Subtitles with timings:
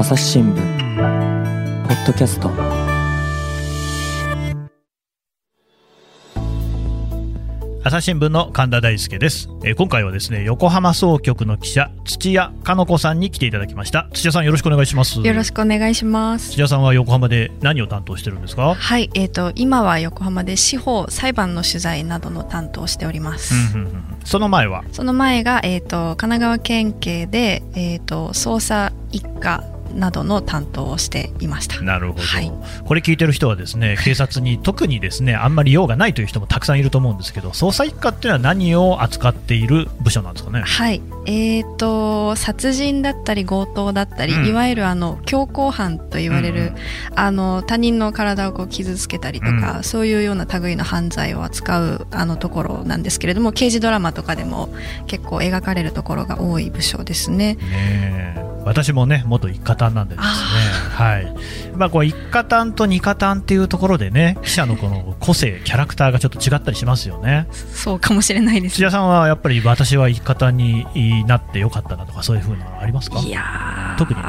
[0.00, 0.56] 朝日新聞
[1.88, 2.48] ポッドキャスト。
[7.82, 14.08] 朝日新聞の神田大輔です、えー今回はですね横浜総局の記者土屋かの子さんに来ていただきました。
[14.12, 15.18] 土屋さんよろしくお願いします。
[15.20, 16.52] よろしくお願いします。
[16.52, 18.76] 土屋さんは横浜で何を担当してるんですか？
[18.76, 23.76] はい、えっ、と今は横浜で司法裁判の取材などの担当をしております。
[23.76, 24.84] うんうんうんその前は？
[24.92, 31.80] その前がえっ、と神奈川県警でえっ、と捜査一課などの担当をしていました。
[31.82, 32.52] なるほど、はい。
[32.84, 40.62] これ聞いてる人はですね 警察に特にですねあんまり用がないという人もたくさんいると思うんですけど捜査一課っていうのは何を扱っている部署なんですかね？
[40.62, 44.46] はい、えっ、と殺人だったり強盗だったり、うん。
[44.46, 46.74] いわゆるあの強行犯と言われる、うん
[47.14, 49.84] あの他人の体をこう傷つけたりとか、うん。
[49.84, 54.68] そういうような類の犯罪を扱うあのところなんですけれども刑事ドラマとかでも
[55.06, 57.54] 結構描かれるところが多い部署ですね。
[57.54, 57.58] ね
[58.36, 60.30] え私もね元一課担なんでですね。
[60.94, 61.34] はい
[61.78, 67.46] まあこう一課担と二課担っていうところでね記者のこの個性キャラクターがちょっと違ったりしますよね。
[67.72, 68.76] そうかもしれないです。
[68.76, 68.82] 土。
[68.82, 70.84] 屋さんはやっぱり私は一課担に
[71.26, 73.20] なってよかったなとかそういうふうなのありますか？
[73.20, 74.20] いやー特に。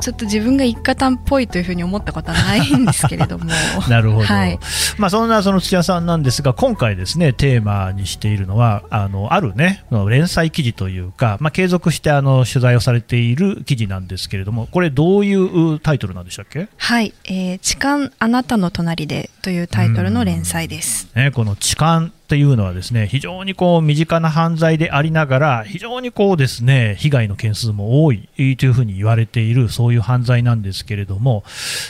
[0.00, 3.46] ちょっと自分が一家担っぽいというふうに思ったことはないんですけれども。
[3.88, 4.58] なるほど、はい。
[4.98, 16.68] まあ、そんなその土屋さんなんですが今回ですねテーマにしているのはあのあるね連載記事というか、まあ、継続してあの取材をされている記事なんですけれどもこれどういうタイトルなんでしたっけ？
[16.84, 21.08] はい、えー痴漢あなたの隣でというタイトルの連載です。
[21.14, 31.44] ね、この痴漢というのはですね非常にこう身近な犯罪でありながら非常にこうですね被害の件数も多いというふうに言われているそういう犯罪なんですけれども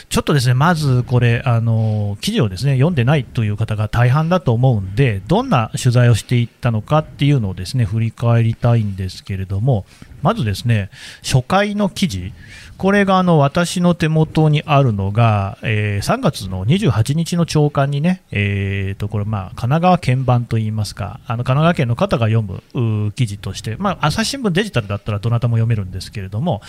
[0.09, 9.85] ちょっとですねまずこれあの記事をですね読んでないという方が大半だと思うんでどんな取材をしていったのかっていうのをですね振り返りたいんですけれども
[10.21, 10.89] まずですね
[11.23, 12.33] 初回の記事
[12.77, 26.61] これがあの私の手元にあるのが、えー3月の28日の朝刊にね、えーとこれまあ神奈川県版といいますか、あの神奈川県の方が読む記事として、まあ、朝日新聞デジタルだったらどなたも読めるんですけれども、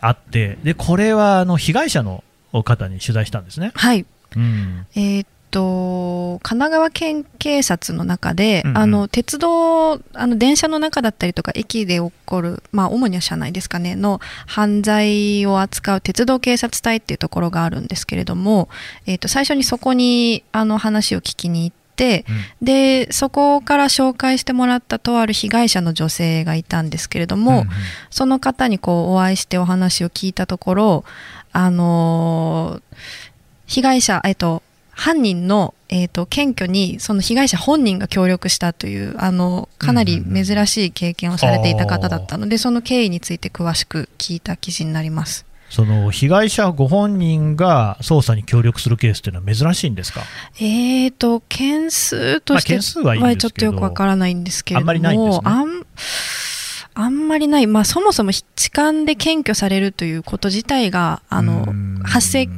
[0.00, 2.22] あって、でこれはあの被害者の
[2.64, 3.72] 方に取材したんですね。
[3.74, 4.06] はい、
[4.36, 8.78] うんえーっと神奈川県警察の中で、うんうん。
[8.78, 18.68] あの鉄道あの電車の中だったりとか駅で起こる、まあ、主には車内ですかねの犯罪を扱う鉄道警察隊っていうところがあるんですけれども、
[19.06, 22.24] えーっと最初にそこにあの話を聞きに行って
[22.60, 27.68] でそこから紹介してもらったとある被害者の女性がいたんですけれども、うん。
[28.10, 31.04] その方にこうお会いしてお話を聞いたところ、
[31.52, 33.32] あのー
[33.72, 34.62] 被害者、えっと、
[34.94, 45.46] 犯人の、えっと、検挙にその被害者本人が協力したというあのかなり珍しい経験をされていた方だったので、その経緯について詳しく聞いた記事になります。
[45.70, 50.20] その被害者ご本人が捜査に協力するケースっていうのは珍しいんですか？
[50.60, 55.42] えーと件数としてはちょっとよくわからないんですけれどもあんまりないんですね。
[55.44, 55.86] あん
[56.94, 62.02] あんまりない、まあ、そもそも痴漢で検挙されるということ自体があのうん。
[62.04, 62.48] 発生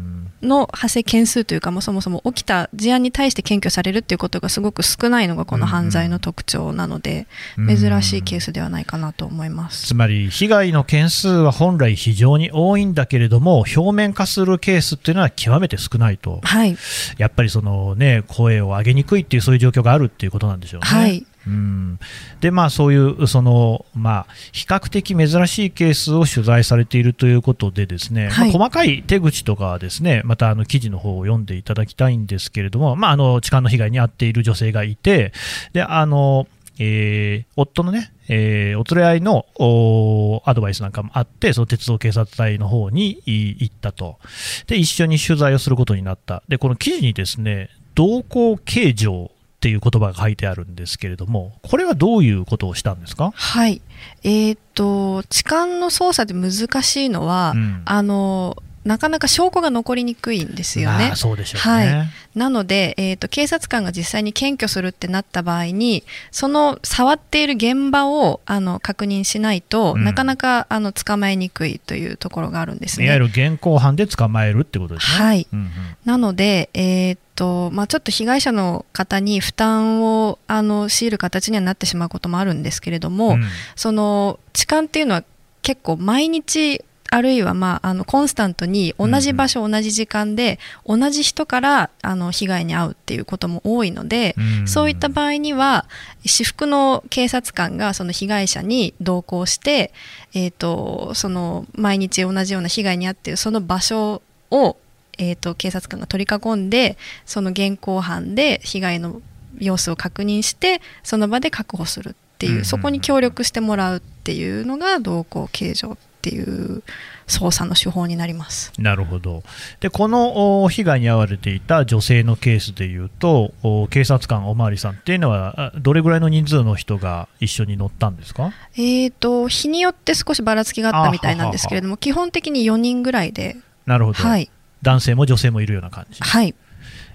[0.44, 7.26] の発生件数というかもうそもそも起きた事案に対して検挙されるっていうことがすごく少ないのがこの犯罪の特徴なので、
[7.58, 9.86] うん珍しいケースではないかなと思います。
[9.88, 16.76] つまり被害の件数は本来非常に多いんだけれども表面化するケースっていうのは極めて少ないとはい、
[17.18, 20.86] やっぱりその、ね、声を上げにくいっていうそういう状況があるっていうことなんでしょうね。
[20.86, 21.98] はい、うん。
[22.40, 28.52] でまあ、そういうその、まあ、比較的珍しいケースを取材されているということでですね、はい。
[28.52, 35.32] まあ細かい手口とかはですねまたあの記事の方を読んでいただきたいんですけれども、まあ、あの痴漢の被害に遭っている女性がいて
[35.72, 36.46] であの、
[36.78, 44.18] えー夫のね、えーお連れ合いのおアドバイスなんかもあってその鉄道警察隊の方にい行ったと。
[44.66, 46.42] で一緒に取材をすることになった。
[46.48, 49.30] でこの記事にですね同行形状
[49.64, 53.80] っていう言葉が書いてあるんですけれども、これはどういうことをしたんですか、はい。
[54.22, 57.82] えー、と痴漢の捜査で難しいのは、うん。
[57.86, 61.16] あのなかなか証拠が残りにくいんですよねまあ。
[61.16, 61.86] そうでしょうね。
[61.86, 66.02] はいなので、えー、と警察官が実際に検挙するってなった場合に
[66.32, 73.06] その触っている現場をあの確認しないと、うんなかなかあの捕まえにくいというところがあるんですね。
[73.06, 75.24] いわゆる現行犯で捕まえるってことですね。
[75.24, 75.70] はいうんうん
[76.04, 83.44] なので、えーっとまあ、ちょっと被害者の方に負担をあの強いる形にはなってしまうこともあるんですけれども、うん
[83.76, 85.24] その痴漢っていうのは
[85.62, 86.84] 結構毎日
[87.14, 94.66] あるいは、まあ、あのコンスタントに同じ場所、同じ時間で同じ人からあの被害に遭うっていうことも多いので、うん。
[94.66, 95.86] そういった場合には
[96.26, 99.92] 私服の警察官がその被害者に同行して、
[100.34, 104.20] えー、とその毎日同じような被害に遭っているその場所
[104.50, 104.76] を、
[105.16, 109.22] えー、と警察官が取り囲んでその現行犯で被害の
[109.60, 116.82] 様子を確認してその場で確保するっていう、そこに協力してもらうっていうのが同行形状っていう
[117.26, 118.72] 捜査の手法になります。
[118.78, 119.42] なるほど。
[119.80, 128.52] でこのお被害に遭われていた女性のケースでいうとお警察官おまわりさんっていうのはあどれぐらいの人数の人が一緒に乗ったんですか？
[128.74, 134.50] えー、と日によって少しばらつきがあったみたいなんですけれども基本的に4人ぐらいで、なるほど、はい、
[134.80, 136.22] 男性も女性もいるような感じ。
[136.22, 136.54] はい、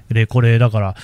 [0.10, 0.96] でこれだから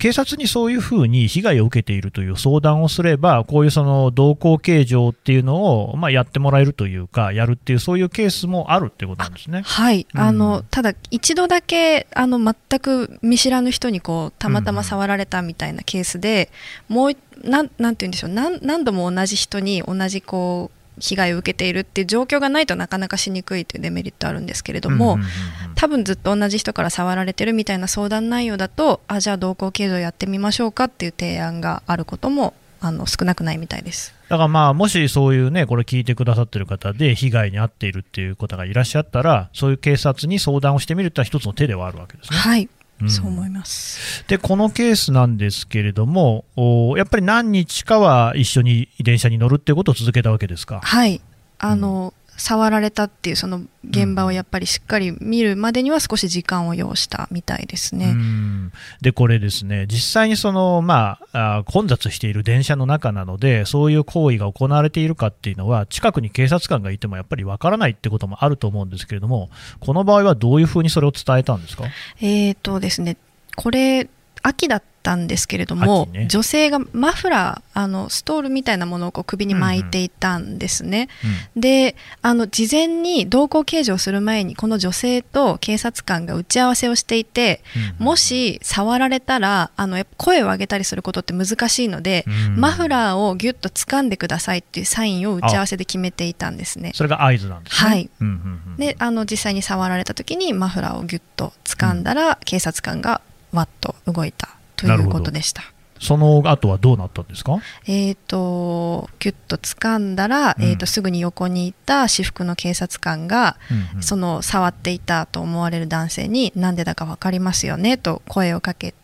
[0.00, 9.60] 警察にそういうふうに被害を受けているという相談をすれば、こういうその同行形状っていうのを、まあ、やってもらえるというか、やるっていう、そういうケースもあるってことなんですね。
[9.62, 10.20] はい、うん。
[10.20, 16.50] あのただ一度だけあの全く見知らぬ人にこうたまたま触られたみたいなケースで、
[16.88, 17.12] もう
[17.44, 18.30] なんなんて言うんでしょう。
[18.30, 25.30] 何何度も同じ人に同じこう被害を受けているっていう状況がないとなかなかしにくいというデメリットあるんですけれども、うんうんうんうん
[25.76, 34.14] 多分ずっと同じ人から触られてるみたいな相談内容だとあじゃあ同行形状やってみましょうかっていう提案があることもあの少なくないみたいです。
[34.28, 42.38] だからまあ、もしそういうね、これ聞いてくださってる方で、被害に遭っているっていう方がいらっしゃったら、そういう警察に相談をしてみるってのは一つの手ではあるわけですね。
[42.38, 42.68] はい、
[43.02, 44.24] うんそう思います。
[44.28, 50.80] で、このケースなんですけれども、おやっぱり何日かは一緒に電車に乗るっていうことを続けたわけですか？
[50.82, 51.20] はい、
[51.58, 58.12] あの、触られたっていうその現場をやっぱりしっかり見るまでには少し時間を要したみたいですうね。
[58.12, 58.72] ん。
[59.02, 71.84] で、これですね、実際にその、まあ、あ混雑している電車の中なので、そういう行為が行われているかっていうのは、近くに警察官がいてもやっぱりわからないってこともあると思うんですけれども、この場合はどういうふうにそれを伝えたんですか？
[72.20, 73.16] えーとですね、
[73.56, 74.08] これ
[74.42, 81.08] 秋だったんですけれども、秋ね女性がマフラーあのストールみたいなものをこう首に巻いていたんですね。
[81.56, 87.62] であの事前に同行形状する前にこの女性と警察官が打ち合わせをしていて、
[87.98, 96.92] うんもし触られたらあのやっぱ声を上げたりすることって難しいので、うんマフラーをギュッと掴んでくださいっていうサインを打ち合わせで決めていたんですね。
[96.94, 97.90] それが合図なんですね。
[97.90, 98.36] はいうんうんう
[98.74, 103.20] んであの実際に触られた時にマフラーをギュッと掴んだら、警察官が
[103.52, 105.62] わっと動いたということでした。
[106.02, 107.58] その後はどうなったんですか？
[107.86, 110.64] えー、とギュッと掴んだら、うん。
[110.64, 114.02] えー、とすぐに横にいた私服の警察官が、うんうん。
[114.02, 118.94] その触っていたと思われる男性に何でだか分かりますよねと声をかけ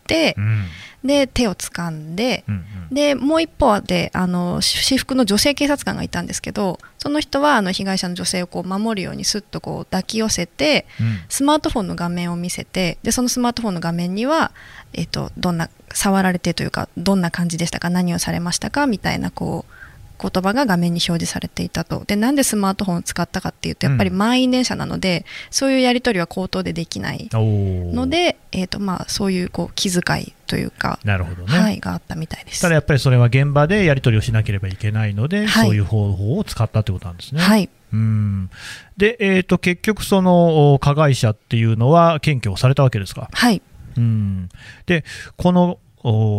[1.03, 2.43] で手を掴んで、
[2.91, 11.17] でもう一方であの私服の女性警察官がいたんですけどその人はあの被害者の女性をこう守るようにすっとこう抱き寄せてうん。
[11.29, 14.51] スマートフォンの画面を見せてでそのスマートフォンの画面には、
[14.93, 19.73] えっとどんな触られてというかどんな感じでしたか何をされましたかみたいなこう
[20.19, 31.59] 言葉が画面に表示されていたとでなんでスマートフォンを使ったかっていうとやっぱりうん満員電車なので、そういうやり取りは口頭でできないので、えっとまあ、そういうこう気遣いというか、なるほどね。
[31.59, 32.61] はい、があったみたいです。
[32.61, 37.41] ただやっぱりそれは現場でやり取りをしなければいけないので、はいそういう方法を使ったってことなんですね。
[37.41, 38.49] はいうん
[38.97, 43.29] で、えー、と結局、そのお加害者っていうのは検挙をされたわけですか？
[43.31, 43.61] はい
[43.95, 44.49] うん
[44.85, 45.05] で、
[45.37, 45.79] このお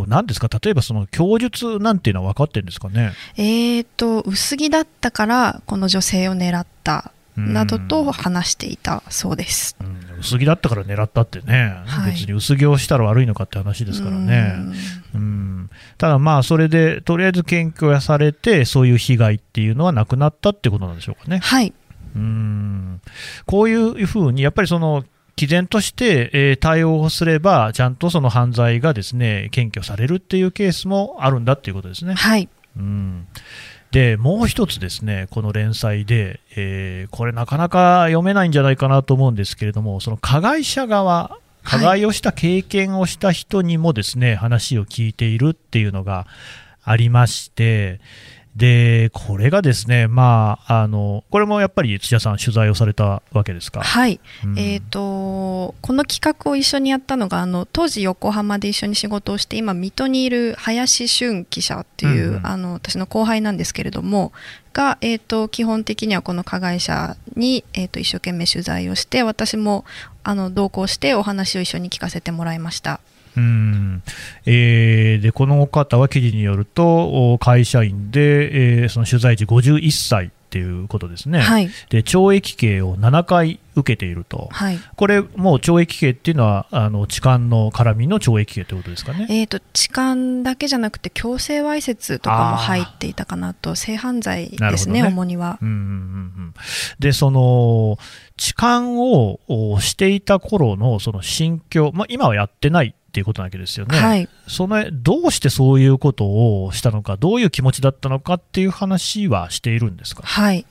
[0.09, 3.13] 何ですか、例えばその供述なんていうのは分かってるんですかね？
[3.37, 9.77] えー、と薄着だったからこの女性を狙ったうんなどと話していたそうです。
[9.81, 14.55] うん薄着だったから狙ったってね、はい別に薄着をしたら悪いのかって話ですからね。
[15.15, 21.39] うんただまあ、それでとりあえず検挙はされて、そういう被害っていうのはなくなったってことなんでしょうかね？
[21.39, 21.73] はい
[22.17, 23.01] うん
[23.47, 25.05] こういうふうに、やっぱりその
[25.39, 32.15] 毅然として、えー対応をすれば、ちゃんとその犯罪がですね検挙されるっていうケースもあるんだっていうことですね。
[32.15, 33.27] はいうん
[33.93, 46.27] でもう一つですね、この連載で、えーこれなかなか読めないんじゃないかなと思うんですけれども、その加害者側、加害をした経験をした人にもですね、話を聞いているっていうのが
[46.83, 48.01] ありまして、
[48.59, 53.81] で、これがですね、まあ、あの、これもやっぱり土屋さん取材をされたわけですか？
[53.81, 64.33] はい、うんえー、とこの企画を一緒にやったのがあの当時横浜で一緒に仕事をして今水戸にいる林俊記者っていう、うんうんあの私の後輩なんですけれども
[64.73, 69.85] が、えー、と基本的にはこの加害者に、えー、と一生懸命取材をして私も
[70.25, 73.01] あの同行してお話を一緒に聞かせてもらいました。
[73.39, 74.03] うん
[74.47, 81.69] えーでこの方は記事によると、お会社員で、えーその取材時51歳っていうことですね、はい。
[81.91, 84.79] で懲役刑を7回受けていると、はい。
[84.97, 89.27] これ、もう懲役刑っていうのは、あの痴漢の絡みの懲役刑ということですかね。
[89.29, 95.59] えっ、と、痴漢だけじゃなくて、強制わいせつとかも入っていたかなと、性犯罪ですね、ね主には。
[95.61, 95.91] うんうんうんう
[96.47, 96.55] ん
[96.99, 97.99] で、その
[98.39, 103.99] 痴漢をおしていた頃のその心境、まあ、今はやってないっていうことなわけですよね。
[103.99, 104.29] はい。
[104.47, 110.23] そのどうしてそういうことをしたのか、どういう気持ちだったのかっていう話はしているんですか？
[110.25, 110.67] はい。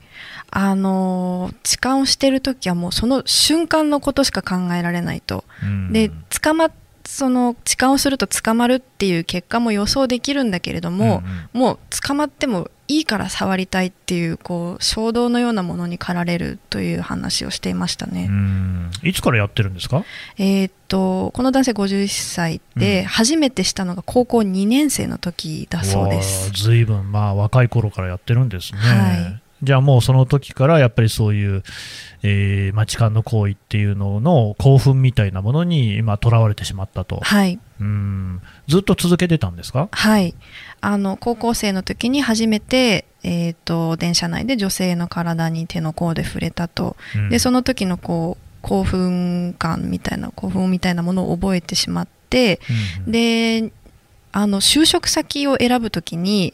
[0.50, 5.44] あのー痴漢をしてるときはもうその瞬間のことしか考えられないと。
[5.62, 6.10] うんで、
[6.42, 6.72] 捕まっ
[7.04, 18.30] その痴漢をすると捕まるっていう結果も予想できるんだけれども、もう捕まってもいいから触りたいっていうこう衝動のようなものに駆られるという話をしていましたね。
[19.02, 20.04] いつからやってるんですか？
[20.38, 26.50] えーっとこの男性51歳で、うん初めてしたのが高校2年生の時だそうです。
[26.52, 28.78] ずいぶんまあ若い頃からやってるんですね。
[28.80, 31.62] はいじゃあもうその時からやっぱりそういう、
[32.22, 37.20] えーまあ、痴漢の行為っていうのの興奮みたいなものに今囚われてしまったと。
[37.22, 37.58] はい。
[37.80, 38.40] うん。
[38.68, 39.88] ずっと続けてたんですか？
[39.90, 40.34] はい、
[40.80, 46.96] あの高校生の時に初めて、えー、と電車内で女性の体に手の甲で触れたと、
[47.30, 52.60] でその、の時のこう興奮感みたいな興奮みたいなものを覚えてしまって。
[53.06, 53.12] うん。
[53.12, 53.72] で
[54.30, 56.52] あの就職先を選ぶ時に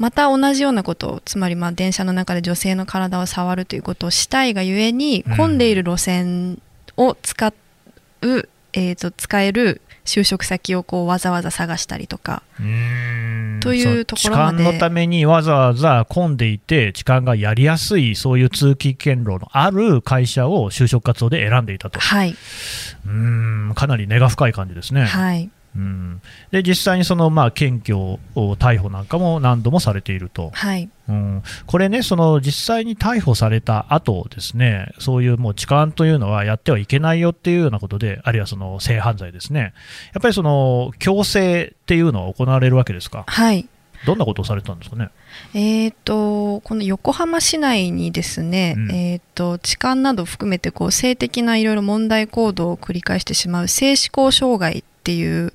[0.00, 6.60] また同じようなことをつまりまあ電車の中で女性の体を触るということをしたいがゆえにうん混んでいる路線
[6.96, 7.52] を使
[8.22, 12.42] う、えー、と使える就職先をこうわざわざ探したりとか。
[12.58, 13.60] うん。
[13.60, 14.64] というところまで。
[14.64, 22.00] そのためにわざわざ混んでいて痴漢がやりやすいそういう通勤経路のある会社を就職活動で選んでいたと。
[22.00, 22.34] はい、
[23.06, 25.04] うんかなり根が深い感じですね。
[25.04, 27.96] はい、うん、で実際にその、まあ、検挙
[28.34, 39.72] を逮捕なんかも何度もされていると、はい、うん、これね、その実際に逮捕された後ですね、そういうもう痴漢というのはやってはいけないよっていうようなことで、あるいはその性犯罪ですね、
[40.12, 43.68] やっぱりその強制っていうのは行われるわけですか、はい。
[44.06, 45.10] どんなことをされたんですかね？
[45.52, 48.90] えー、とこの横浜市内にですね、うん。
[48.90, 55.52] えー、と痴漢などを含めてこう性的ないろいろ問題行動を繰り返してしまう性思考障害っていううんうん。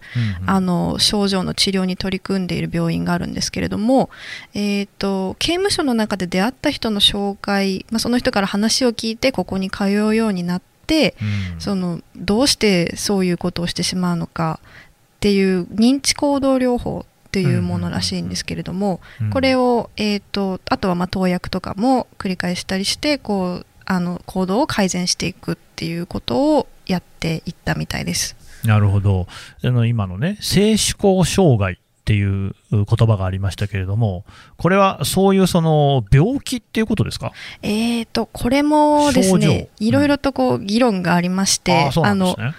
[0.49, 4.09] あの症状の治療に取り組んでいる病院があるんですけれども、
[4.53, 11.15] えー、と刑務所の中で出会った人の紹介、まあ、その人から話を聞いてここに通うようになって
[11.53, 11.61] うん。
[11.61, 28.35] そのどうしてそういうことをしてしまうのかっていう認知行動療法っていうものらしいんですけれども、うんこれを、えー、とあとはまあ投薬とかも繰り返したりしてこうあの行動を改善していくっていうことをやっていったみたいです。
[28.65, 29.27] なるほど。
[29.63, 34.25] あの今のね、性思考障害っていう言葉がありましたけれども、
[34.57, 37.31] これはそういうその病気っていうことですか？
[37.63, 39.86] えー、とこれもです症ね状。
[39.88, 42.53] いろいろとこう議論がありまして、うなんですのね。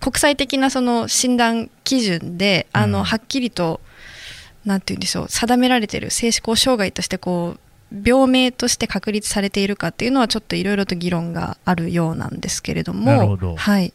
[0.00, 3.04] 国際的なその診断基準であの、うん。
[3.04, 3.80] はっきりと
[4.64, 13.56] なんて言うんでしょう定められている性思考障害としてこう病名として確立されているかっていうのはちょっといろいろと議論があるようなんですけれどもど。
[13.56, 13.92] はい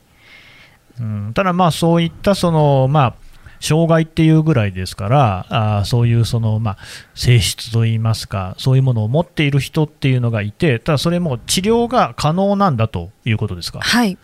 [1.00, 3.14] うん、ただまあそういったそのまあ
[3.60, 6.78] 障害っていうぐらいですから、あーそういうその、まあ、
[7.16, 13.80] 性質といいますか、そういうものを持っている人っていうのがいて、ただそれも治療が可能なんだということですか？
[13.80, 14.18] はい。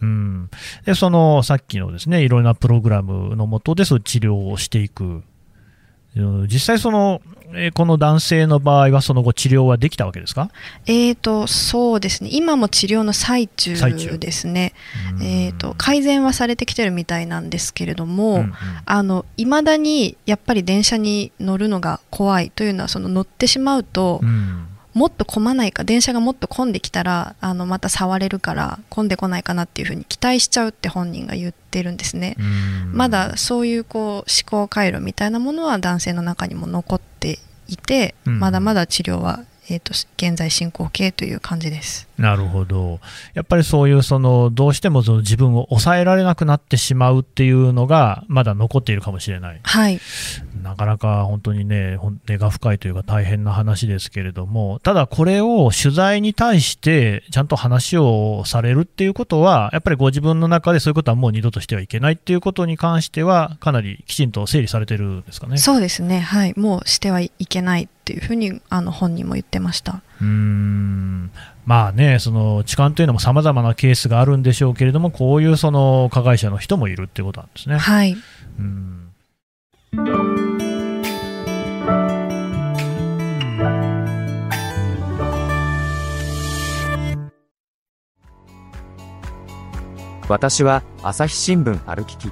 [0.00, 0.48] うん、
[0.86, 5.24] でそのさっきのですねいろいろなプログラムのもとでそういう治療をしていく、うん
[6.46, 7.20] 実際その、
[7.54, 10.50] えーこの男性の場合はその後治療はできたわけですか、
[10.86, 12.28] えー、とそうですね。
[12.30, 13.74] 今も治療の最中。
[14.18, 14.74] ですね、
[15.16, 15.22] うん。
[15.22, 18.54] えー、と改善はされてきてるみたいなんですけれども、うんうん。
[18.84, 32.36] あの未だにやっぱり電車に乗るのが怖いというのはその乗ってしまうと、うんもっと混まないか電車がもっと混んできたらあのまた触れるから混んでこないかなっていうふうに期待しちゃうって本人が言ってるんですね。
[32.38, 42.07] うんまだそういうこう思考回路みたいなものは男性の中にも残っていて、うんまだまだ治療は、えー、と現在進行形という感じです。
[42.18, 42.98] なるほど、
[43.34, 50.00] やっぱりそういうそのどうしてもその自分を抑えられなくなってしまうっていうのがまだ残っているかもしれない、はい、
[50.62, 51.96] なかなか本当にね、
[52.26, 65.58] 根が深いというか大変な話ですけれども、ただこれを取材に対してちゃんと話をされるっていうことは、やっぱりご自分の中でそういうことはもう二度としてはいけないっていうことに関しては、かなりきちんと整理されてるんですかね。
[65.58, 70.02] そうですね、はい、もうしてはいけないっていうふうにあの本人も言ってました。
[70.20, 71.30] うん。
[71.64, 77.78] まあね、その痴漢というのもさまざまなケースがあるんでしょうけれども、こういうその加害者の人もいるっていうことなんですね。
[77.78, 78.16] はい、
[78.58, 79.08] うん。
[90.28, 92.30] 私は朝日新聞歩きき。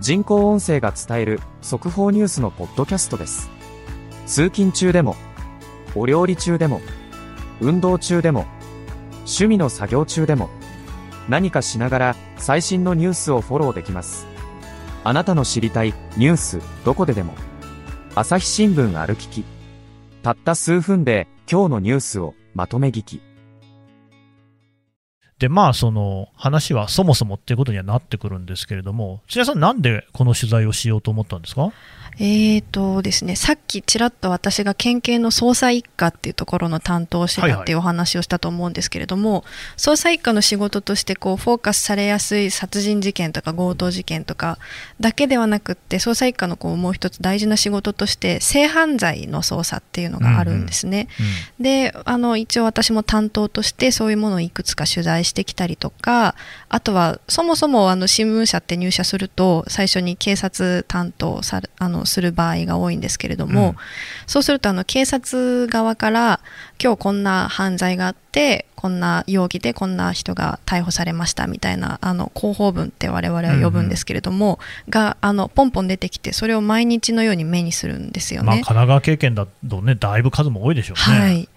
[0.00, 3.50] 人工音声が伝える速報ニュースのポッドキャストです。
[4.26, 5.16] 通勤中でも
[5.94, 6.80] お料理中でも
[7.62, 8.46] 運動中でも
[9.20, 10.50] 趣味の作業中でも
[11.28, 14.26] 何かしながら最新のニュースをフォローできます。
[15.04, 17.34] あなたの知りたいニュースどこででも
[18.14, 19.44] 朝日新聞歩きき
[20.22, 23.20] たった数分で今日のニュースをまとめ聞き。
[25.38, 31.72] で、まあ、その話はそもそもっていうことにはなってくるんですけれども、土屋さん、なんでこの取材をしようと思ったんですか？
[32.18, 39.44] えーとですね、さっきちらっと私が県警の捜査一課っていうところの担当をしてたっていうお話をしたと思うんですけれども、はいはい、
[39.78, 44.58] 捜査一課の仕事としてこうフォーカスされやすい殺人事件とか強盗事件とか
[45.00, 51.08] だけではなくって捜査一課のこうもう一つ大事な仕事として性犯罪の捜査っていうのがあるんですね。
[51.18, 56.34] うんうんうん、であの一応私も担当としてそういうものをいくつか取材してきたりとか
[56.68, 63.76] あとはそもそもあの新聞社って入社すると最初に警察担当さあのする場合が多いんですけれども、うん、
[64.26, 66.40] そうするとあの警察側から
[66.82, 74.54] 今日こんな犯罪があってこんな容疑でこんな人が逮捕されましたみたいなあの広報文って我々は呼ぶんですけれども、うんう
[74.88, 78.46] ん、があのポンポン出てきてそれを毎日のように目にするんですよね。
[78.46, 81.20] まあ、神奈川経験だとねだいぶ数も多いでしょうね。
[81.20, 81.48] はい、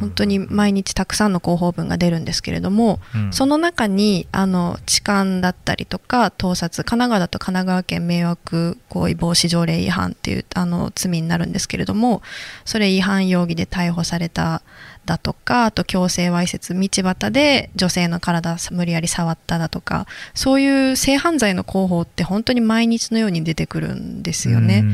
[0.00, 12.22] 本当に毎日たくさんの広報文が出るんですけれども、うん、その中にあの痴漢だったりとか盗撮神奈川だと神奈川県迷惑行為防止条例違反っていうあの罪になるんですけれども
[12.64, 14.62] それ違反容疑で逮捕された
[15.04, 24.84] だとかあと強制わいせつ道端で女性の体無理やり触っただとかそういう性犯罪の広報って本当に毎日のように出てくるんですよね。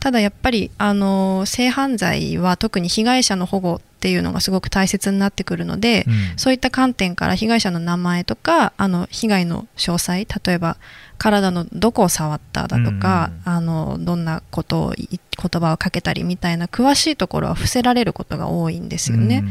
[0.00, 10.76] ただやっぱりあの性犯罪は特に被害者の保護っていうのがすごく大切になってくるので、うん、そういった観点から被害者の名前とかあの被害の詳細例えば
[11.16, 19.38] 体のどこを触っただとか、うん、あのどんなことを言葉をかけたりみたいな詳しいところは伏せられることが多いんですよね。
[19.42, 19.50] うん、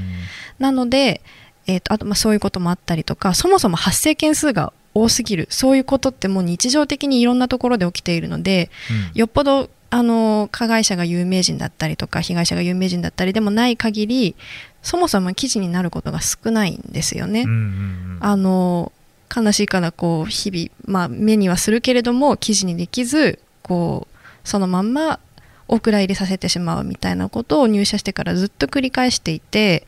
[0.59, 1.21] なので、
[1.65, 5.47] えーと、あとまあそういうこともあったりとかそもそも発生件数が多すぎる。
[5.49, 8.69] そういうことってもう日常的にいろんなところで起きているので、
[9.13, 14.35] うん、よっぽどあの加害者が有名人だったりとか被害者が有名人だったりでもない限り
[14.81, 17.43] そもそも記事になることが少ないんですよね。
[17.43, 18.91] うんうんうん、あの
[19.35, 25.19] 悲しいからこう日々、まあ、目にはするけれども記事にできずこうそのまんま
[25.67, 29.85] お蔵入りさせてしまうみたいなことを入社してからずっと繰り返していて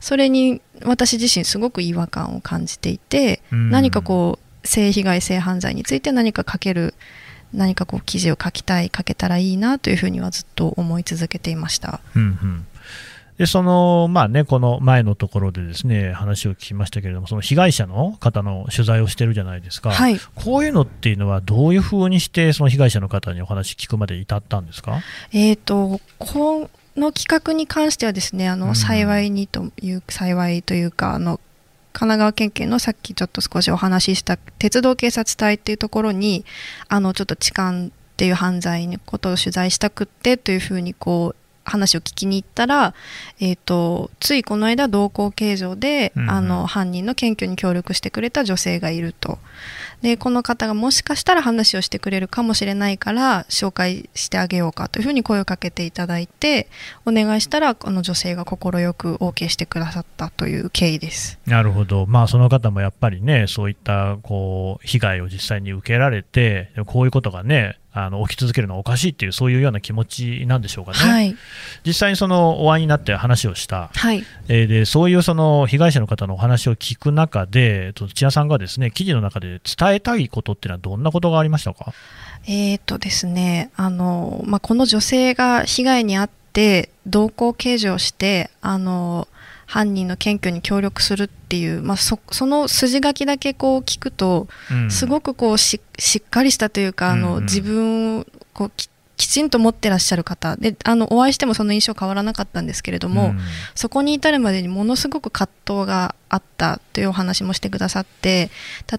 [0.00, 6.94] それに私自身すごく違和感を感じていて、何かこう性被害性犯罪について何か書ける
[7.54, 12.00] 何かこう記事を書きたい書けたらいいなというふうにはずっと思い続けていました。
[12.14, 12.66] うんうん。
[13.38, 25.00] でそのまあね、この前のところでですね話を聞きましたけれども、その被害者の方の取材をしてるじゃないですか、はい、こういうのっていうのは、どういうふうにして、その被害者の方にお話聞くまで至ったんですか、
[25.32, 31.40] えーと、この企画に関しては、ですねあの、幸いにという、幸いというか、あの
[31.94, 36.44] 神奈川県警のさっきちょっと少しお話しした鉄道警察隊っていうところに、
[36.88, 42.94] あのちょっと痴漢っていう犯罪のことを取材したくってというふうにこう話を聞きに行ったら、
[43.40, 49.38] えーと、ついこの間同行形状で、うんうん、あの犯人の検挙に協力してくれた女性がいると
[50.04, 56.68] でこの方がもしかしたら話をしてくれるかもしれないから紹介してあげようかというふうに声をかけていただいて
[57.06, 61.38] お願いしたらこの女性が快く OK してくださったという経緯です。
[61.46, 71.36] なるほど、まあ、その方もやっぱりねそういったこう被害を実際に受けられてこういうことがねあの起き続けるのはおかしいっていうそういうような気持ちなんでしょうかね、はい、
[71.86, 81.92] 実際にそのお会いになって話をした、はい、えー、でそういうその被害者の方のお話を聞く中で土屋さんがですね記事の中で伝えたいことっていうのはどんなことがありましたか？
[82.46, 89.28] えーとですねあの、まあ、この女性が被害に遭って同行計上してあの
[89.66, 95.80] 犯人の検挙に協力するっていう、まあ、そその筋書きだけこう聞くと、うん、すごくこうし
[96.18, 100.56] っかりしたというかあの、うんうん、自分をこうききちんと持ってらっしゃる方。
[100.56, 103.38] であのお会いしてもその印象変わらなかったんですけれども、うん、
[103.74, 108.50] そこに至るまでにものすごく葛藤があったというお話もしてくださって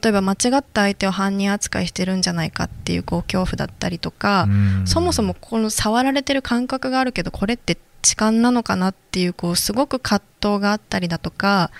[0.01, 11.71] 例えば間違った相手を犯人扱いしてるんじゃないかっていうこう恐怖だったりとか、うん、そもそもこの触られてる感覚があるけどこれって痴漢なのかなっていうこうすごく葛藤があったりだとか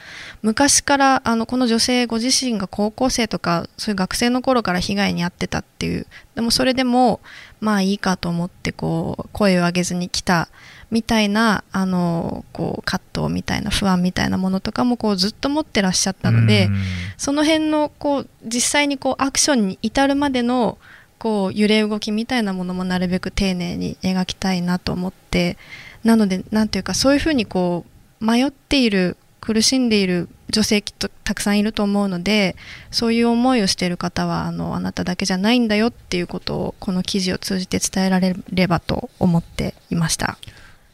[0.42, 7.20] 昔からあのこの女性ご自身が高校生とかそういう学生の頃から被害に遭ってたっていうでもそれでも
[7.60, 10.50] まあいいかと思ってこう声を上げずに来た
[10.92, 16.70] みたいなあのこう葛藤みたいな不安みたいなものとかもこうずっと持ってらっしゃったので
[17.18, 20.78] その辺のこう実際にこうアクションに至るまでの
[21.18, 25.58] こう揺れ動きみたいなものもなるべく丁寧に描きたいなと思って
[26.04, 32.56] なのでなんていうかそういうふうにこう迷っている苦しんでいる女性きっとたくさんいると思うので
[32.90, 40.38] そういう思いをしている方はあのあなただけじゃないんだよっていうことをこの記事を通じて伝えられればと思っていました。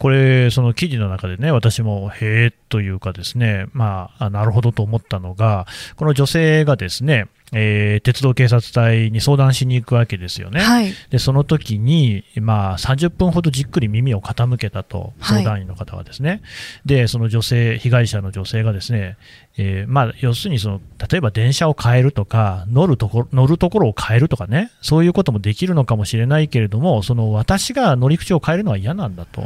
[0.01, 10.61] これ、その記事の中でね、私もへえというかですね、まあ、なるほどと思ったのが、この女性がですね、えー、鉄道警察隊に相談しに行くわけですよね。
[10.61, 16.41] はい、でその時に、まあ、30分ほどじっくり耳を傾けたと、相談員の方はですね、はい、
[16.85, 19.17] でその女性、被害者の女性がですね、
[19.57, 29.43] えー、まあ、要するにその、例えば電車を変えるとか乗るところ、乗るところを変えるとかね、そういうこともできるのかもしれないけれども、その私が乗り口を変えるのは嫌なんだと。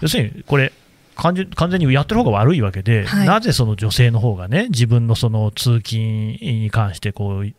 [0.00, 0.72] 要するにこれ
[1.14, 6.02] 完全にやってる方が悪いわけで、はい、なぜその女性の方がね、自分のその通勤
[6.40, 7.52] に関してこう、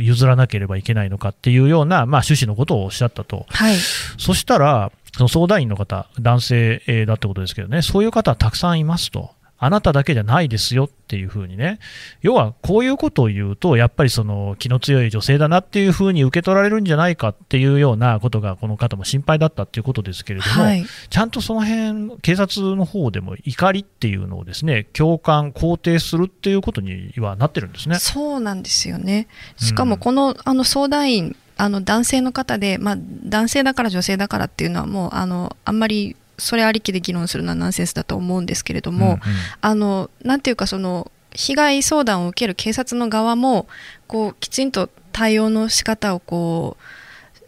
[0.00, 3.76] 譲らなければいけないのかっていうような、まあ、趣旨のことをおっしゃったと、はい、
[4.18, 9.30] そしたら、その相談員の方、男性だってことですけどね、そういう方はたくさんいますと。
[9.64, 11.78] あなただけじゃないですよっていうふうにね、
[12.20, 27.96] 要はこういうことを言うと、やっぱりその気の強い女性だなっていうふうに受け取られるんじゃないかっていうようなことが、この方も心配だったっていうことですけれども、はい、ちゃんとその辺警察の方でも怒りっていうのをですね共感、肯定するっていうことにはなってるんですね。
[27.98, 29.28] そうなんですよね。
[29.56, 39.20] しかもこの,、あの相談員あの男性の方で、まあ、男性だから女性だからっていうのはもうあのあんまりそれありきで議論するのはナンセンスだと思うんですけれども、うんうん、
[39.60, 43.66] あのなんていうかその被害相談を受ける警察の側も
[44.06, 46.84] こうきちんと対応の仕方をこう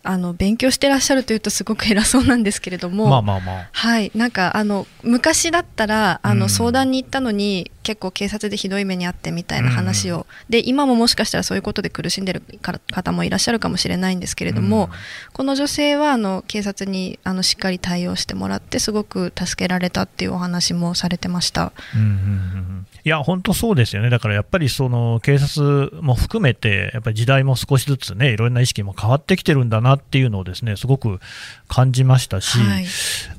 [0.03, 12.43] あの勉強してらっしゃるというとすごく偉そうなんですけれども、まあまあまあ、はい、なんかあの昔だったらあの相談に行ったのに、結構警察でひどい目に遭ってみたいな話を、うん、で今ももしかしたらそういうことで苦しんでる
[12.91, 14.91] 方もいらっしゃるかもしれないんですけれども、うん、
[15.33, 21.73] この女性はあの警察にあのしっかり対応してもらってすごく助けられたっていうお話もされてました。
[21.95, 22.87] うんうんうん。
[23.05, 31.21] いや、本当そうですよね、だからやっぱりその警察も含めて、やっぱり時代も少しずつね、いろんな意識も変わってきてるんだなっていうのをですねすごく
[31.69, 32.87] 感じましたし、はい、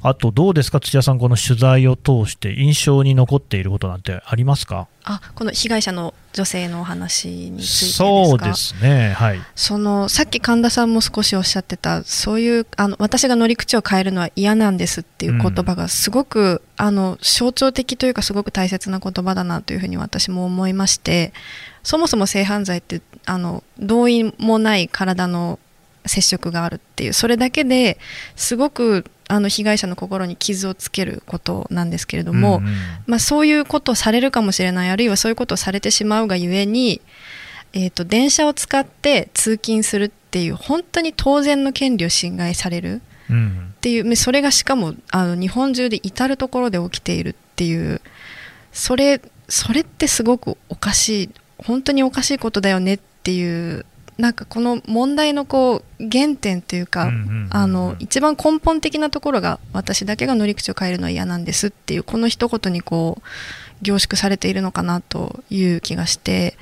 [0.01, 4.87] あとどうですか、土屋さん、この取材を通して印象に残っていることなんてありますか？
[5.05, 21.31] あこの被害者の女性のお話についてそうですね、はい、そのさっき神田さんも少しおっしゃってたそういうあの私が乗り口を変えるのは嫌なんですっていう言葉がすごく、うん、あの象徴的というかすごく大切な言葉だなというふうに私も思いまして
[21.83, 25.57] そもそも性犯罪ってあの同意もない体の
[26.07, 27.97] 接触があるっていうそれだけで
[28.35, 32.73] すごくあの被害者の心に傷をつけることなんですけれども、うんうん、
[33.07, 37.01] まあ、そういうことをされるかもしれないあるいはそういうことをされてしまうがゆえに、
[37.73, 48.01] えーと、電車を使って通勤するっていう本当に当然の権利を侵害されるっていう、うん、それがしかもあの日本中で至る所で起きているっていう
[48.71, 53.85] それそれってすごくおかしい本当におかしいことだよねっていう
[54.17, 57.11] なんかこの問題のこう原点というか、
[57.51, 63.23] あの一番根本的なところが私だけが乗り口を変えるのは嫌なんですっていうこの一言にこう
[63.83, 66.57] 凝縮されているのかなという気がして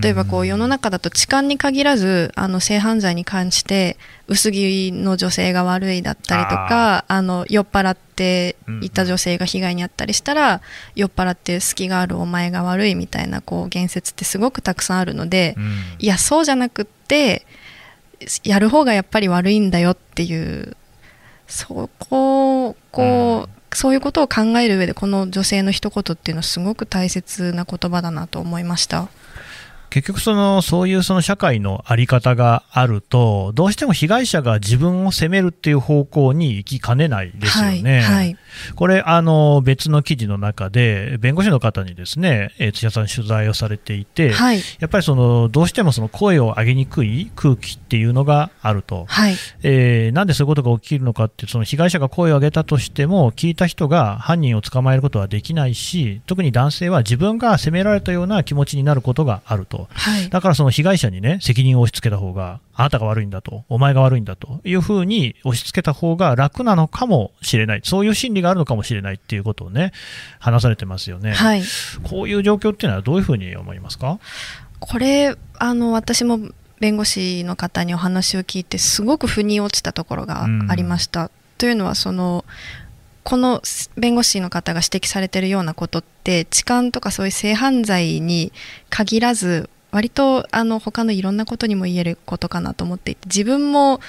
[0.00, 3.96] 例えばこう世の中だと痴漢に限らずあの性犯罪に関して
[4.28, 10.60] 薄着の女性が悪いだったりとかあの酔っ払っていた女性が被害に遭ったりしたら、
[10.94, 15.56] 酔っ払って隙があるお前が悪いみたいなこう言説ってすごくたくさんあるので、
[15.98, 17.44] いやそうじゃなくって
[18.44, 20.76] やる方がやっぱり悪いんだよっていう
[21.46, 29.08] そこをこう、そういうことを考える上でこの女性の一言っていうのはすごく大切な言葉だなと思いました。
[29.94, 38.00] 結局その、そういうその社会のあり方があると、どうしても被害者が自分を責めるっていう方向に行きかねないですよね。
[38.00, 38.36] はいはい、
[38.74, 49.04] これ、あの、別の記事の中で、弁護士の方にですね、えー、土屋さん取材をされていて、はい、やっぱりその、どうしてもその声を上げにくい空気っていうのがあると。
[49.08, 59.83] はい、えー、なんでそういうことが起きるのかって、その被害者が声を上げたとしても、聞いた人が犯人を捕まえることはできないし、特に男性は自分が責められたような気持ちになることがあると。
[59.86, 60.28] と、はい。
[60.28, 69.92] だからその被害者にね、責任を押し付けた方が、あなたが悪いんだと、お前が悪いんだというふうに押し付けた方が楽なのかもしれない、そういう心理があるのかもしれないっていうことをね、
[70.38, 71.32] 話されてますよね。
[71.32, 71.62] はい。
[72.02, 74.18] こういう状況っていうのはどういうふうに思いますか？
[74.80, 76.40] これ、あの、私も
[76.80, 81.30] 弁護士の方にお話を聞いて、すごく腑に落ちたところがありました。
[81.56, 82.44] というのは、その、
[83.22, 83.62] この
[83.96, 88.52] 弁護士の方が指摘されているようなことって痴漢とかそういう性犯罪に
[88.90, 94.00] 限らず割とあの他のいろんなことにも言えることかなと思っていて自分も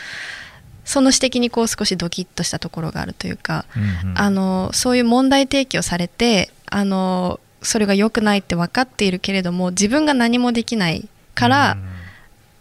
[0.84, 4.18] その指摘にこう少しドキッとしたところがあるというか、うんうん。
[4.18, 11.78] あのそういう問題提起をされてあのそれが良くないって分かっているけれども自分が何もできないから、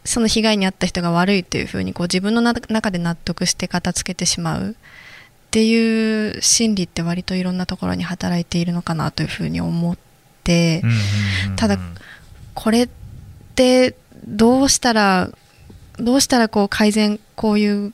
[0.05, 4.71] その被害に遭った人が悪いというふうにこう自分のな中で納得して片付けてしまう。
[4.73, 4.75] っ
[5.51, 9.97] ていう心理って割といろんなところに働いているのかなというふうに思っ
[10.43, 11.57] て、うんうんうんうん。
[11.57, 11.79] ただ
[12.55, 13.04] これって
[14.27, 15.31] どうしたら
[15.99, 17.93] どうしたらこう改善こういう思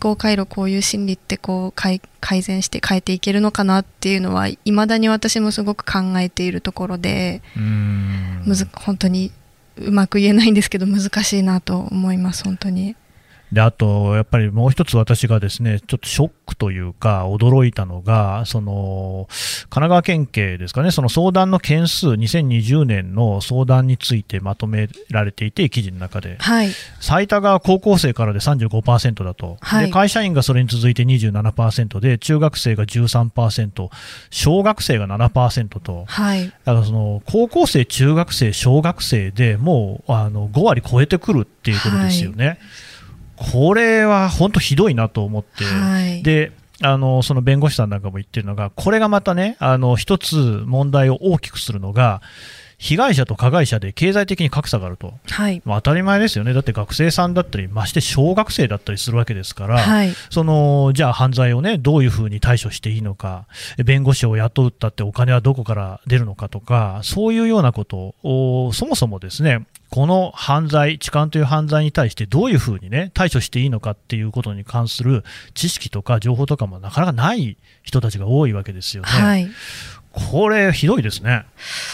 [0.00, 9.32] 考回路こういう心理ってこう改改善して変えていけるのかなっていうのはいまだに私もすごく考えているところで、うんむず本当に
[9.76, 12.96] うまく言えないんですけど難しいなと思います本当に。
[13.52, 26.70] であと、やっぱりもう一つ私がですねちょっとショックというか、驚いたのが、その神奈川県警ですかね、その相談の件数、2020年の相談についてまとめられていて、記事の中で、はい。
[27.00, 29.86] 最多が高校生からで35%だと、はい。
[29.86, 33.88] で会社員がそれに続いて27%で、中学生が13%、
[34.30, 36.46] 小学生が7%と、はい。
[36.46, 42.58] だからその高校生、中学生、小学生でもうあの5割超えてくるっていうことですよね。
[43.36, 46.22] これは本当ひどいなと思って、はい。
[46.22, 52.20] であのその弁護士さんなんかも言ってるのが、これがまたね、あの一つ問題を大きくするのが、
[52.78, 55.62] 被害者と加害者で経済的に格差があると、はい。
[55.64, 60.12] まあ、当たり前ですよね、だって学生さんだったり、まして小学生だったりするわけですから、はい。
[60.28, 63.46] そのじゃあ犯罪をねどういうふうに対処していいのか、
[63.82, 79.08] 弁護士を雇うったってお金はどこから出るのかとか、そういうようなことを、そもそもですね、この犯罪、痴漢という犯罪に対してどういうふうにね対処していいのかっていうことに関する知識とか情報とかもなかなかない人たちが多いわけですよね。
[79.08, 79.48] はい
[80.30, 81.44] これ、ひどいですね。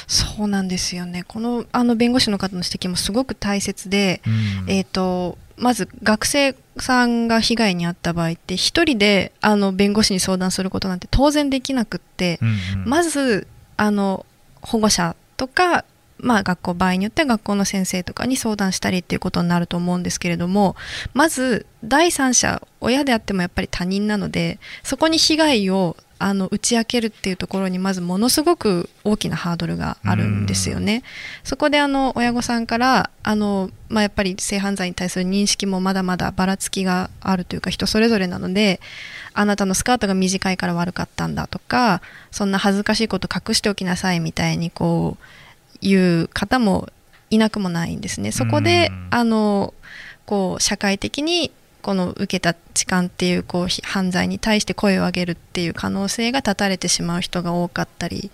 [0.07, 12.49] そうなんですよねこのあの弁護士の方の指摘もすごく大切で、うんえー、とまず学生さんが被害に遭った場合って一人であの弁護士に相談することなんて当然できなくって、うん
[12.83, 14.25] うんまずあの
[14.61, 15.85] 保護者とか、
[16.23, 20.77] まあ、学校場合によっては学校の先生とかに相談したりっていうことになると思うんですけれども
[21.13, 31.03] まず第三者親であってもやっぱり他人なのでそこに被害をあの打ち明けるっていうところにまずものすごく大きなハードルがあるんですよね。
[31.43, 38.81] そこであの親御さんからあの、まあ、やっぱり性犯罪に対する認識もまだまだばらつきがあるというか人それぞれなので
[39.35, 45.25] あなたのスカートが短いから悪かったんだとかそんな恥ずかしいこと隠しておきなさいみたいにこう
[45.83, 46.89] 言う方も
[47.31, 48.33] いなくもないんですね。
[48.33, 49.75] そこでうんあの
[50.25, 51.51] こう社会的に
[51.83, 58.31] この受けた痴漢っていうこうひ犯罪に対して声を上げるっていう可能性が断たれてしまう人が多かったり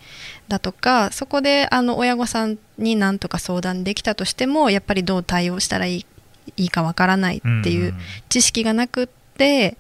[0.49, 6.07] だとかそこであの親御さんに何とか相談できたとしてもやっぱりどう対応したらいい
[6.57, 7.95] いいかわからないっていう
[8.29, 9.77] 知識がなくって、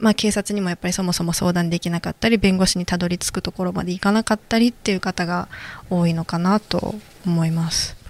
[0.00, 5.48] まあ、警察にもやっぱりそもそも相談できなかったり弁護士にたどり着くところまでいかなかったりっていう方が
[5.90, 6.94] 多いのかなと
[7.26, 8.00] 思います。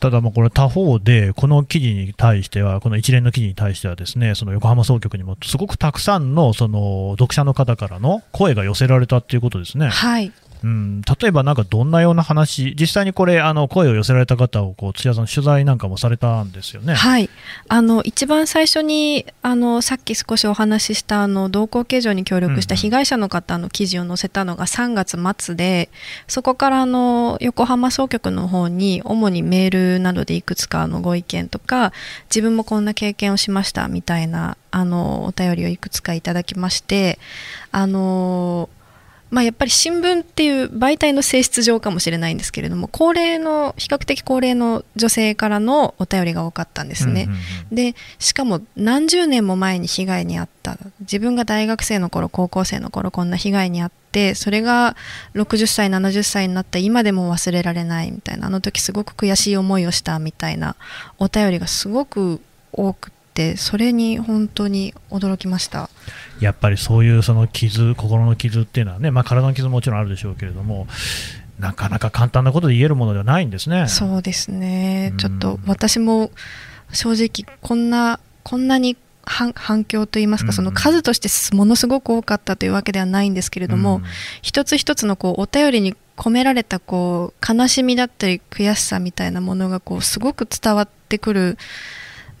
[0.00, 9.88] ただ、もうこれ、他方で、この記事に対しては、この一連の記事に対しては、ですねその横浜総局にもすごくたくさんのその読者の方からの声が寄せられたっていうことですね。
[9.88, 16.94] はいうん、例えば、なんかどんなような話、実際にこれ、あの声を寄せられた方をこう土屋さん、取材なんかもされたんですよね。
[16.94, 17.30] はい、
[17.68, 25.90] あの一番最初にあのさっき少しお話ししたあの同行形状に協力した被害者の方の記事を載せたのが3月末で
[26.26, 31.92] そこからあの横浜総局の方に主にメールなどでいくつかのご意見とか
[32.30, 37.18] 自分もこんな経験をしましたみたいなあのお便りをいくつかいただきまして
[37.72, 38.68] あの
[39.30, 47.24] まあ、やっぱり新聞っていう媒体の性質上かもしれないんですけれども高齢の比較的高齢の女性からのお便りが多かったんですね。
[47.24, 47.38] うんうんうん
[47.70, 54.96] でしかも何十年も前に被害に遭った自分が大学生の頃高校生の頃こんな被害に遭ってそれが
[55.34, 60.76] 60歳70歳になった今でも忘れられないみたいなあの時すごく悔しい思いをしたみたいな
[61.18, 62.40] お便りがすごく
[62.72, 63.17] 多くて
[63.56, 65.90] それに本当に驚きました。
[66.40, 70.86] やっぱりそういうその傷、心の傷っていうのはね、まあ、体の傷ももちろんあるでしょうけれども、
[71.58, 73.88] なかなか簡単なことで言えるものではないんですね。
[73.88, 76.30] そうですね、うんちょっと私も
[76.92, 84.04] 正直こんなこんなに反反響といいますか、うんその数としてものすごく多かったというわけではないんですけれども、うん
[84.42, 91.58] 一つ一つのこうお便りに込められたこう悲しみだったり悔しさみたいなものがこうすごく伝わってくる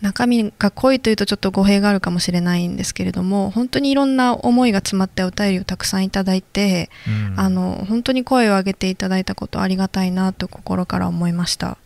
[0.00, 7.40] 中身が濃いというとちょっと語弊があるかもしれないんですけれども本当にいろんな思いが詰まったお便りをたくさんいただいて、うん。
[7.40, 11.78] あの本当に声を上げていただいたことありがたいなと心から思いました。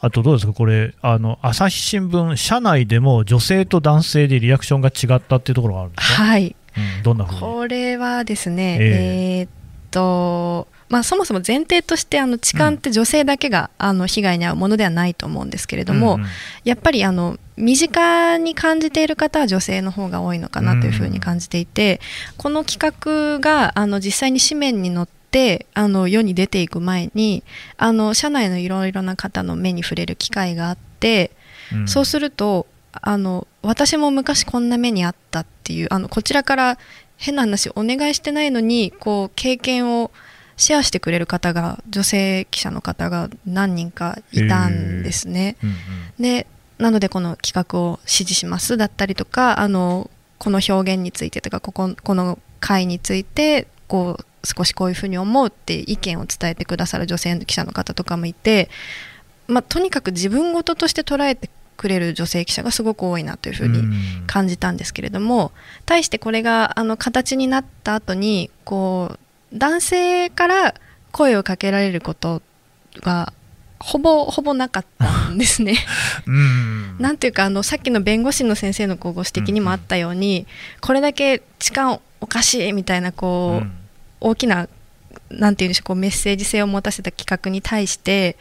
[0.00, 6.56] あとどうですか、これ、あの朝日新聞、社内でも女性と男性でリアクションが違ったっていうところがあるんですか、はい。
[6.76, 9.38] うん、どんなこれはですね、え。
[9.40, 9.50] えーっ
[9.92, 16.20] と、まあ、そもそも前提としてあの痴漢って女性だけが、あの被害に遭うものではないと思うんですけれども、
[16.64, 21.98] やっぱりあの身近に感じている方は女性の方が多いのかなというふうに感じていて、
[22.36, 27.42] この企画があの実際に紙面に載ってあの世に出ていく前に
[27.78, 31.30] あの社内のいろいろな方の目に触れる機会があって、
[31.72, 31.88] うん。
[31.88, 36.78] そうするとあの私も昔こんな目にあったっていうあのこちらから
[37.16, 40.10] 変な話お願いしてないのにこう経験を
[40.56, 45.56] シェアしてくれる方が女性記者の方が何人かいたんですね。
[45.62, 45.76] うんうん
[46.18, 46.46] で
[46.78, 58.68] なのでこの企画を支持しますだったりとかあのこの表現についてとかこここの回についてこう少しこういうふうに思うって意見を伝えてくださる女性の記者の方とかもいて、
[59.46, 65.52] まあ、とにかく自分事として捉えてくれる女性記者がすごく多いなというふうにうん感じたんですけれども
[65.84, 69.18] 対してこれがあの形になった後にこう
[69.52, 70.74] 男性から
[71.10, 72.42] 声をかけられること
[73.00, 73.32] が
[73.78, 75.76] ほぼほぼなかったんですね。
[76.26, 76.96] うん。
[76.98, 80.46] なんていうかあのさっきの弁護士の先生のこうご指摘にもあったように、
[80.80, 83.72] これだけ痴漢おかしいみたいなこう、うん。
[84.20, 84.68] 大きな
[85.30, 88.36] なんていうんでしょうこうメッセージ性を持たせた企画に対して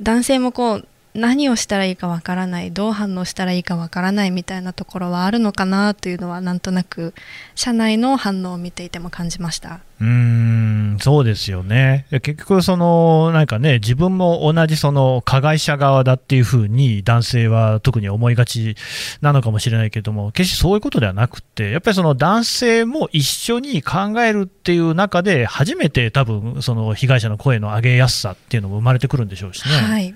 [0.00, 7.14] 男性もこう何をしたらいいかわからないどう反応したらいいかわからないみたいなところはあるのかなというのはなんとなく
[7.54, 9.80] 社内の反応を見ていても感じました。
[10.00, 18.76] うーんそうですよね、結局、そのなんかね、自分も同じその加害者側だっていうふうに男性は特に思いがち
[19.20, 29.74] なのかもしれないけども、決してそういうことではなくて、やっぱりその男性も一緒に考えるっていう中で、初めて多分その被害者の声の上げやすさっていうのも生まれてくるんでしょうしね。
[29.74, 30.14] はい、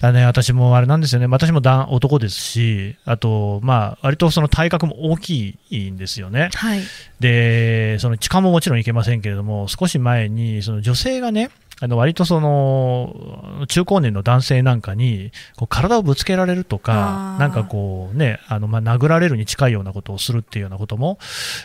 [0.00, 6.50] だね、私もあれなんですよね、私も男男ですし、あと、まあ割とその体格も大きいんですよね。
[6.54, 6.82] はい、
[7.20, 21.18] で、その痴漢ももちろんいけませんけれども、少し前に、その女性がね、あの割とその中高年の男性なんかにこう体をぶつけられるとかなんかこうね、あのまあ殴られるに近いようなことをするっていうようなことも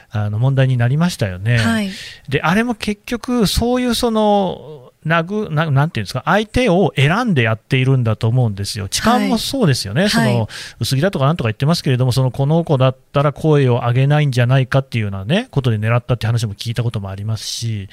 [0.10, 1.58] あの問題になりましたよね。
[1.60, 1.90] はい、
[2.28, 8.88] で、あれも結局、そういうその、殴ななんていうんですか、相手を選んでやっているんだと思うんですよ。
[8.88, 10.10] 痴漢もそうですよね。
[10.10, 10.48] そはいの、
[10.80, 17.90] 薄着だとかなんとか言ってますけれども、その、この子だったら声を上げないんじゃないかっていうようなね、ことで狙ったって話も聞いたこともありますし、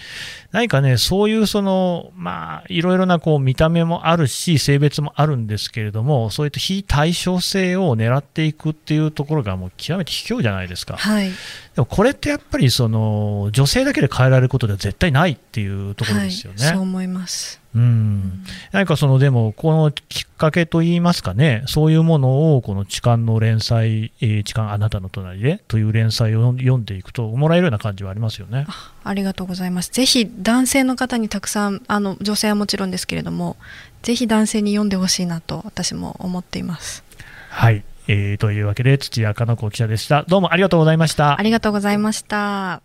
[0.53, 10.97] 何かね、そういうその、まあ、いろいろなこう、見た目もあるし、性別もあるんですけれども、そういった非対称性を狙っていくっていうところがもう極めて卑怯じゃないですか。
[10.97, 11.35] はい、で
[11.79, 16.67] もこれってやっぱりその女性だけで変えられることでは絶対ないっていうところですよね。
[16.67, 17.61] はい、思います。
[17.75, 28.67] うん、何かそのでもこのきっかけといいますかねそういうものをこの痴漢の連載「えー痴漢あなたの隣で」という連載を読んでいくともらえるような感じはありますよね。
[29.05, 29.91] ありがとうございます。
[29.93, 33.57] ぜひ男性の方にたくさんあの女性はもちろんですけれども、
[34.03, 37.05] ぜひ男性に読んでほしいなと私も思っています。
[37.51, 40.25] はい、えーというわけで土屋かな子記者でした。
[40.25, 41.43] どうもありがとうございましたあ。
[41.43, 42.83] りがとうございました。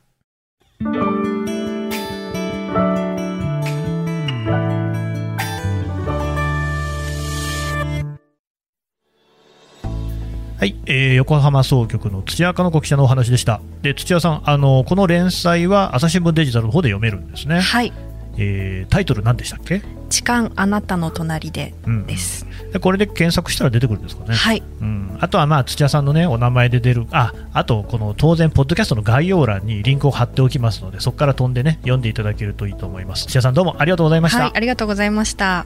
[10.64, 13.60] はい、えー横浜総局の土屋かの子記者のお話でした。
[13.82, 17.60] で土屋さんあのこの連載は朝日新聞デジタルの方で読めるんですね。
[17.60, 17.92] はい、
[18.38, 19.82] えータイトル何でしたっけ？
[20.10, 22.48] 痴漢あなたの隣でうんです。
[22.72, 24.36] でこれで検索したら出てくるんですかね。
[24.36, 35.66] はい、うん、あとはまあ土屋さんのねお名前で出るああとこの当然ポッドキャストの概要欄にリンクを貼っておきますのでそこから飛んでね読んでいただけるといいと思います土屋さんどうもありがとうございました、はい、ありがとうございました。